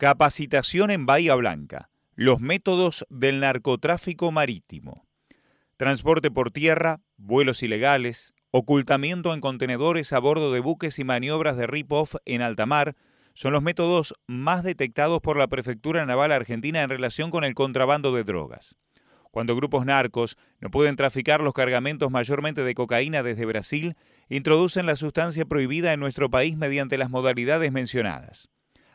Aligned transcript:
Capacitación 0.00 0.92
en 0.92 1.06
Bahía 1.06 1.34
Blanca. 1.34 1.90
Los 2.14 2.38
métodos 2.38 3.04
del 3.10 3.40
narcotráfico 3.40 4.30
marítimo. 4.30 5.08
Transporte 5.76 6.30
por 6.30 6.52
tierra, 6.52 7.00
vuelos 7.16 7.64
ilegales, 7.64 8.32
ocultamiento 8.52 9.34
en 9.34 9.40
contenedores 9.40 10.12
a 10.12 10.20
bordo 10.20 10.52
de 10.52 10.60
buques 10.60 11.00
y 11.00 11.04
maniobras 11.04 11.56
de 11.56 11.66
rip-off 11.66 12.14
en 12.26 12.42
alta 12.42 12.64
mar 12.64 12.94
son 13.34 13.52
los 13.52 13.64
métodos 13.64 14.14
más 14.28 14.62
detectados 14.62 15.20
por 15.20 15.36
la 15.36 15.48
Prefectura 15.48 16.06
Naval 16.06 16.30
Argentina 16.30 16.80
en 16.82 16.90
relación 16.90 17.32
con 17.32 17.42
el 17.42 17.54
contrabando 17.54 18.14
de 18.14 18.22
drogas. 18.22 18.76
Cuando 19.32 19.56
grupos 19.56 19.84
narcos 19.84 20.38
no 20.60 20.70
pueden 20.70 20.94
traficar 20.94 21.40
los 21.40 21.54
cargamentos 21.54 22.12
mayormente 22.12 22.62
de 22.62 22.76
cocaína 22.76 23.24
desde 23.24 23.46
Brasil, 23.46 23.96
introducen 24.28 24.86
la 24.86 24.94
sustancia 24.94 25.44
prohibida 25.44 25.92
en 25.92 25.98
nuestro 25.98 26.30
país 26.30 26.56
mediante 26.56 26.98
las 26.98 27.10
modalidades 27.10 27.72
mencionadas. 27.72 28.48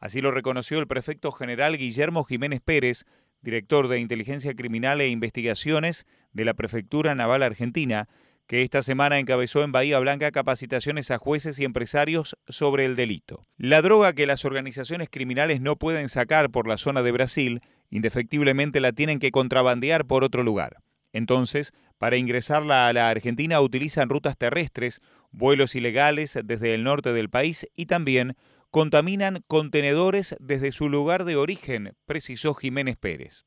Así 0.00 0.20
lo 0.20 0.30
reconoció 0.30 0.78
el 0.78 0.86
prefecto 0.86 1.32
general 1.32 1.76
Guillermo 1.78 2.24
Jiménez 2.24 2.60
Pérez, 2.64 3.04
director 3.42 3.88
de 3.88 4.00
Inteligencia 4.00 4.54
Criminal 4.54 5.00
e 5.00 5.08
Investigaciones 5.08 6.06
de 6.32 6.44
la 6.44 6.54
Prefectura 6.54 7.14
Naval 7.14 7.42
Argentina, 7.42 8.08
que 8.46 8.62
esta 8.62 8.82
semana 8.82 9.18
encabezó 9.18 9.64
en 9.64 9.72
Bahía 9.72 9.98
Blanca 9.98 10.30
capacitaciones 10.30 11.10
a 11.10 11.18
jueces 11.18 11.58
y 11.58 11.64
empresarios 11.64 12.36
sobre 12.48 12.84
el 12.84 12.94
delito. 12.94 13.42
La 13.56 13.82
droga 13.82 14.12
que 14.12 14.26
las 14.26 14.44
organizaciones 14.44 15.08
criminales 15.10 15.60
no 15.60 15.76
pueden 15.76 16.08
sacar 16.08 16.50
por 16.50 16.68
la 16.68 16.76
zona 16.76 17.02
de 17.02 17.12
Brasil, 17.12 17.60
indefectiblemente 17.90 18.80
la 18.80 18.92
tienen 18.92 19.18
que 19.18 19.32
contrabandear 19.32 20.06
por 20.06 20.22
otro 20.22 20.42
lugar. 20.42 20.76
Entonces, 21.12 21.72
para 21.98 22.18
ingresarla 22.18 22.88
a 22.88 22.92
la 22.92 23.08
Argentina 23.08 23.60
utilizan 23.60 24.10
rutas 24.10 24.36
terrestres, 24.36 25.00
vuelos 25.32 25.74
ilegales 25.74 26.38
desde 26.44 26.74
el 26.74 26.84
norte 26.84 27.12
del 27.12 27.30
país 27.30 27.66
y 27.74 27.86
también 27.86 28.36
contaminan 28.76 29.42
contenedores 29.48 30.36
desde 30.38 30.70
su 30.70 30.90
lugar 30.90 31.24
de 31.24 31.36
origen, 31.36 31.96
precisó 32.04 32.52
Jiménez 32.52 32.98
Pérez. 32.98 33.46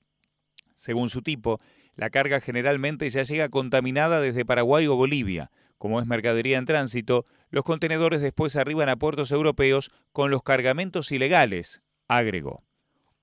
Según 0.74 1.12
su 1.12 1.22
tipo, 1.22 1.62
la 1.94 2.10
carga 2.10 2.42
generalmente 2.42 3.08
ya 3.12 3.22
llega 3.22 3.50
contaminada 3.50 4.22
desde 4.22 4.44
Paraguay 4.44 4.88
o 4.88 4.96
Bolivia. 4.96 5.52
Como 5.78 6.02
es 6.02 6.08
mercadería 6.08 6.58
en 6.58 6.66
tránsito, 6.66 7.28
los 7.52 7.64
contenedores 7.64 8.22
después 8.22 8.56
arriban 8.56 8.90
a 8.90 8.96
puertos 8.96 9.30
europeos 9.30 9.92
con 10.14 10.32
los 10.32 10.42
cargamentos 10.42 11.12
ilegales, 11.12 11.84
agregó. 12.08 12.64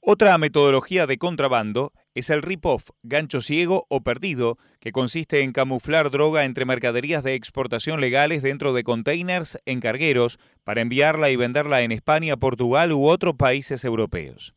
Otra 0.09 0.39
metodología 0.39 1.09
de 1.09 1.19
contrabando 1.19 1.93
es 2.15 2.31
el 2.31 2.41
rip-off, 2.41 2.91
gancho 3.03 3.41
ciego 3.41 3.87
o 3.89 4.03
perdido, 4.03 4.57
que 4.79 4.93
consiste 4.93 5.43
en 5.43 5.51
camuflar 5.51 6.13
droga 6.13 6.45
entre 6.45 6.65
mercaderías 6.65 7.25
de 7.25 7.35
exportación 7.35 8.01
legales 8.01 8.41
dentro 8.41 8.73
de 8.73 8.85
containers 8.85 9.59
en 9.67 9.81
cargueros 9.81 10.39
para 10.63 10.81
enviarla 10.81 11.31
y 11.31 11.35
venderla 11.35 11.83
en 11.83 11.91
España, 11.91 12.37
Portugal 12.37 12.93
u 12.93 13.09
otros 13.09 13.35
países 13.35 13.85
europeos. 13.85 14.55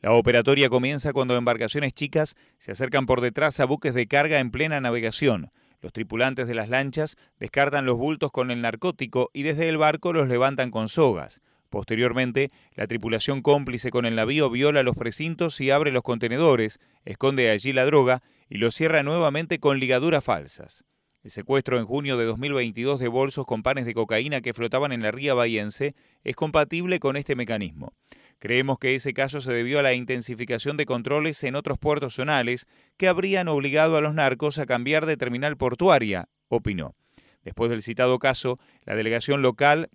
La 0.00 0.12
operatoria 0.12 0.68
comienza 0.68 1.12
cuando 1.12 1.36
embarcaciones 1.36 1.92
chicas 1.92 2.36
se 2.60 2.70
acercan 2.70 3.04
por 3.04 3.20
detrás 3.20 3.58
a 3.58 3.64
buques 3.64 3.94
de 3.94 4.06
carga 4.06 4.38
en 4.38 4.52
plena 4.52 4.80
navegación. 4.80 5.50
Los 5.80 5.92
tripulantes 5.92 6.46
de 6.46 6.54
las 6.54 6.68
lanchas 6.68 7.16
descartan 7.40 7.84
los 7.84 7.98
bultos 7.98 8.30
con 8.30 8.52
el 8.52 8.62
narcótico 8.62 9.30
y 9.32 9.42
desde 9.42 9.68
el 9.68 9.76
barco 9.76 10.12
los 10.12 10.28
levantan 10.28 10.70
con 10.70 10.88
sogas. 10.88 11.40
Posteriormente, 11.74 12.52
la 12.76 12.86
tripulación 12.86 13.42
cómplice 13.42 13.90
con 13.90 14.06
el 14.06 14.14
navío 14.14 14.48
viola 14.48 14.84
los 14.84 14.94
precintos 14.94 15.60
y 15.60 15.72
abre 15.72 15.90
los 15.90 16.04
contenedores, 16.04 16.78
esconde 17.04 17.50
allí 17.50 17.72
la 17.72 17.84
droga 17.84 18.22
y 18.48 18.58
lo 18.58 18.70
cierra 18.70 19.02
nuevamente 19.02 19.58
con 19.58 19.80
ligaduras 19.80 20.22
falsas. 20.22 20.84
El 21.24 21.32
secuestro 21.32 21.80
en 21.80 21.84
junio 21.84 22.16
de 22.16 22.26
2022 22.26 23.00
de 23.00 23.08
bolsos 23.08 23.44
con 23.44 23.64
panes 23.64 23.86
de 23.86 23.94
cocaína 23.94 24.40
que 24.40 24.54
flotaban 24.54 24.92
en 24.92 25.02
la 25.02 25.10
ría 25.10 25.34
bahiense 25.34 25.96
es 26.22 26.36
compatible 26.36 27.00
con 27.00 27.16
este 27.16 27.34
mecanismo. 27.34 27.92
Creemos 28.38 28.78
que 28.78 28.94
ese 28.94 29.12
caso 29.12 29.40
se 29.40 29.52
debió 29.52 29.80
a 29.80 29.82
la 29.82 29.94
intensificación 29.94 30.76
de 30.76 30.86
controles 30.86 31.42
en 31.42 31.56
otros 31.56 31.76
puertos 31.76 32.14
zonales 32.14 32.68
que 32.96 33.08
habrían 33.08 33.48
obligado 33.48 33.96
a 33.96 34.00
los 34.00 34.14
narcos 34.14 34.58
a 34.58 34.66
cambiar 34.66 35.06
de 35.06 35.16
terminal 35.16 35.56
portuaria, 35.56 36.28
opinó. 36.46 36.94
Después 37.42 37.68
del 37.68 37.82
citado 37.82 38.20
caso, 38.20 38.60
la 38.84 38.94
delegación 38.94 39.42
local 39.42 39.90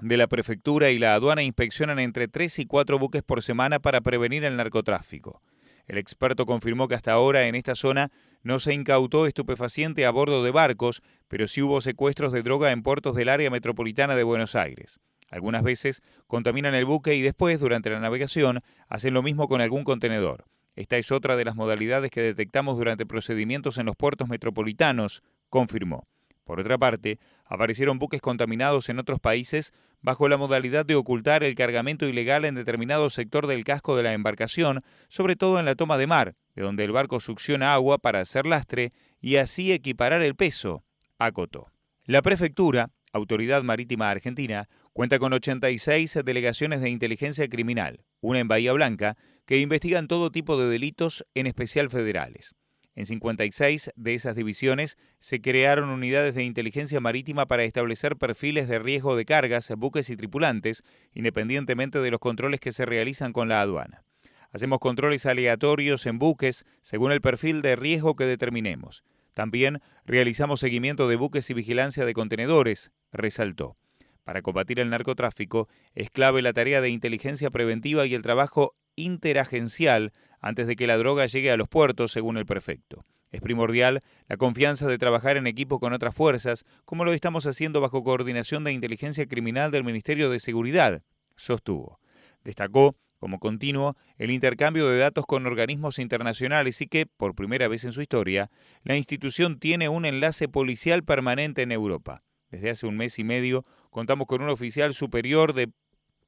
de 0.00 0.16
la 0.16 0.26
prefectura 0.26 0.90
y 0.90 0.98
la 0.98 1.14
aduana 1.14 1.42
inspeccionan 1.42 1.98
entre 1.98 2.28
tres 2.28 2.58
y 2.58 2.66
cuatro 2.66 2.98
buques 2.98 3.22
por 3.22 3.42
semana 3.42 3.78
para 3.78 4.00
prevenir 4.00 4.44
el 4.44 4.56
narcotráfico. 4.56 5.42
El 5.86 5.98
experto 5.98 6.46
confirmó 6.46 6.88
que 6.88 6.94
hasta 6.94 7.12
ahora 7.12 7.46
en 7.46 7.54
esta 7.54 7.74
zona 7.74 8.10
no 8.42 8.58
se 8.58 8.74
incautó 8.74 9.26
estupefaciente 9.26 10.04
a 10.04 10.10
bordo 10.10 10.42
de 10.42 10.50
barcos, 10.50 11.02
pero 11.28 11.46
sí 11.46 11.62
hubo 11.62 11.80
secuestros 11.80 12.32
de 12.32 12.42
droga 12.42 12.72
en 12.72 12.82
puertos 12.82 13.14
del 13.16 13.28
área 13.28 13.50
metropolitana 13.50 14.16
de 14.16 14.24
Buenos 14.24 14.54
Aires. 14.54 15.00
Algunas 15.30 15.62
veces 15.62 16.02
contaminan 16.26 16.74
el 16.74 16.84
buque 16.84 17.14
y 17.14 17.22
después, 17.22 17.58
durante 17.58 17.90
la 17.90 18.00
navegación, 18.00 18.60
hacen 18.88 19.14
lo 19.14 19.22
mismo 19.22 19.48
con 19.48 19.60
algún 19.60 19.84
contenedor. 19.84 20.44
Esta 20.76 20.98
es 20.98 21.10
otra 21.10 21.36
de 21.36 21.44
las 21.44 21.56
modalidades 21.56 22.10
que 22.10 22.20
detectamos 22.20 22.76
durante 22.76 23.06
procedimientos 23.06 23.78
en 23.78 23.86
los 23.86 23.96
puertos 23.96 24.28
metropolitanos, 24.28 25.22
confirmó. 25.48 26.06
Por 26.46 26.60
otra 26.60 26.78
parte, 26.78 27.18
aparecieron 27.44 27.98
buques 27.98 28.22
contaminados 28.22 28.88
en 28.88 29.00
otros 29.00 29.18
países 29.18 29.72
bajo 30.00 30.28
la 30.28 30.36
modalidad 30.36 30.86
de 30.86 30.94
ocultar 30.94 31.42
el 31.42 31.56
cargamento 31.56 32.06
ilegal 32.06 32.44
en 32.44 32.54
determinado 32.54 33.10
sector 33.10 33.48
del 33.48 33.64
casco 33.64 33.96
de 33.96 34.04
la 34.04 34.12
embarcación, 34.12 34.84
sobre 35.08 35.34
todo 35.34 35.58
en 35.58 35.64
la 35.64 35.74
toma 35.74 35.98
de 35.98 36.06
mar, 36.06 36.36
de 36.54 36.62
donde 36.62 36.84
el 36.84 36.92
barco 36.92 37.18
succiona 37.18 37.74
agua 37.74 37.98
para 37.98 38.20
hacer 38.20 38.46
lastre 38.46 38.92
y 39.20 39.36
así 39.36 39.72
equiparar 39.72 40.22
el 40.22 40.36
peso, 40.36 40.84
acotó. 41.18 41.72
La 42.04 42.22
prefectura, 42.22 42.90
Autoridad 43.12 43.64
Marítima 43.64 44.08
Argentina, 44.08 44.68
cuenta 44.92 45.18
con 45.18 45.32
86 45.32 46.20
delegaciones 46.24 46.80
de 46.80 46.90
inteligencia 46.90 47.48
criminal, 47.48 48.04
una 48.20 48.38
en 48.38 48.46
Bahía 48.46 48.72
Blanca, 48.72 49.16
que 49.46 49.58
investigan 49.58 50.06
todo 50.06 50.30
tipo 50.30 50.56
de 50.56 50.68
delitos, 50.68 51.26
en 51.34 51.48
especial 51.48 51.90
federales. 51.90 52.54
En 52.96 53.04
56 53.04 53.90
de 53.94 54.14
esas 54.14 54.34
divisiones 54.34 54.96
se 55.20 55.42
crearon 55.42 55.90
unidades 55.90 56.34
de 56.34 56.44
inteligencia 56.44 56.98
marítima 56.98 57.44
para 57.44 57.64
establecer 57.64 58.16
perfiles 58.16 58.68
de 58.68 58.78
riesgo 58.78 59.16
de 59.16 59.26
cargas, 59.26 59.70
buques 59.76 60.08
y 60.08 60.16
tripulantes, 60.16 60.82
independientemente 61.12 62.00
de 62.00 62.10
los 62.10 62.20
controles 62.20 62.58
que 62.58 62.72
se 62.72 62.86
realizan 62.86 63.34
con 63.34 63.50
la 63.50 63.60
aduana. 63.60 64.02
Hacemos 64.50 64.78
controles 64.78 65.26
aleatorios 65.26 66.06
en 66.06 66.18
buques 66.18 66.64
según 66.80 67.12
el 67.12 67.20
perfil 67.20 67.60
de 67.60 67.76
riesgo 67.76 68.16
que 68.16 68.24
determinemos. 68.24 69.04
También 69.34 69.82
realizamos 70.06 70.60
seguimiento 70.60 71.06
de 71.06 71.16
buques 71.16 71.50
y 71.50 71.54
vigilancia 71.54 72.06
de 72.06 72.14
contenedores, 72.14 72.92
resaltó. 73.12 73.76
Para 74.24 74.40
combatir 74.40 74.80
el 74.80 74.88
narcotráfico 74.88 75.68
es 75.94 76.08
clave 76.08 76.40
la 76.40 76.54
tarea 76.54 76.80
de 76.80 76.88
inteligencia 76.88 77.50
preventiva 77.50 78.06
y 78.06 78.14
el 78.14 78.22
trabajo 78.22 78.74
interagencial 78.94 80.14
antes 80.40 80.66
de 80.66 80.76
que 80.76 80.86
la 80.86 80.96
droga 80.96 81.26
llegue 81.26 81.50
a 81.50 81.56
los 81.56 81.68
puertos, 81.68 82.12
según 82.12 82.36
el 82.36 82.46
prefecto. 82.46 83.04
Es 83.32 83.40
primordial 83.40 84.00
la 84.28 84.36
confianza 84.36 84.86
de 84.86 84.98
trabajar 84.98 85.36
en 85.36 85.46
equipo 85.46 85.80
con 85.80 85.92
otras 85.92 86.14
fuerzas, 86.14 86.64
como 86.84 87.04
lo 87.04 87.12
estamos 87.12 87.46
haciendo 87.46 87.80
bajo 87.80 88.02
coordinación 88.02 88.64
de 88.64 88.72
inteligencia 88.72 89.26
criminal 89.26 89.70
del 89.70 89.84
Ministerio 89.84 90.30
de 90.30 90.40
Seguridad, 90.40 91.02
sostuvo. 91.36 92.00
Destacó 92.44 92.96
como 93.18 93.38
continuo 93.38 93.96
el 94.18 94.30
intercambio 94.30 94.88
de 94.88 94.98
datos 94.98 95.26
con 95.26 95.46
organismos 95.46 95.98
internacionales 95.98 96.80
y 96.80 96.86
que, 96.86 97.06
por 97.06 97.34
primera 97.34 97.66
vez 97.68 97.84
en 97.84 97.92
su 97.92 98.02
historia, 98.02 98.50
la 98.84 98.96
institución 98.96 99.58
tiene 99.58 99.88
un 99.88 100.04
enlace 100.04 100.48
policial 100.48 101.02
permanente 101.02 101.62
en 101.62 101.72
Europa. 101.72 102.22
Desde 102.50 102.70
hace 102.70 102.86
un 102.86 102.96
mes 102.96 103.18
y 103.18 103.24
medio 103.24 103.64
contamos 103.90 104.26
con 104.26 104.42
un 104.42 104.50
oficial 104.50 104.94
superior 104.94 105.54
de 105.54 105.70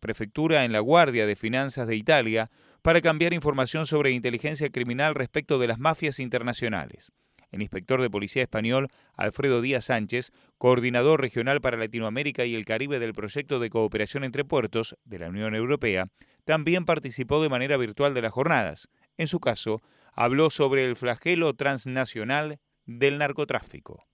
prefectura 0.00 0.64
en 0.64 0.72
la 0.72 0.80
Guardia 0.80 1.26
de 1.26 1.36
Finanzas 1.36 1.86
de 1.86 1.96
Italia, 1.96 2.50
para 2.82 3.00
cambiar 3.00 3.34
información 3.34 3.86
sobre 3.86 4.12
inteligencia 4.12 4.70
criminal 4.70 5.14
respecto 5.14 5.58
de 5.58 5.66
las 5.66 5.78
mafias 5.78 6.18
internacionales. 6.18 7.12
El 7.50 7.62
inspector 7.62 8.02
de 8.02 8.10
policía 8.10 8.42
español, 8.42 8.88
Alfredo 9.14 9.62
Díaz 9.62 9.86
Sánchez, 9.86 10.32
coordinador 10.58 11.20
regional 11.20 11.60
para 11.60 11.78
Latinoamérica 11.78 12.44
y 12.44 12.54
el 12.54 12.64
Caribe 12.64 12.98
del 12.98 13.14
proyecto 13.14 13.58
de 13.58 13.70
cooperación 13.70 14.24
entre 14.24 14.44
puertos 14.44 14.96
de 15.04 15.18
la 15.18 15.28
Unión 15.28 15.54
Europea, 15.54 16.08
también 16.44 16.84
participó 16.84 17.42
de 17.42 17.48
manera 17.48 17.76
virtual 17.76 18.14
de 18.14 18.22
las 18.22 18.32
jornadas. 18.32 18.88
En 19.16 19.26
su 19.26 19.40
caso, 19.40 19.80
habló 20.12 20.50
sobre 20.50 20.84
el 20.84 20.96
flagelo 20.96 21.54
transnacional 21.54 22.58
del 22.84 23.18
narcotráfico. 23.18 24.04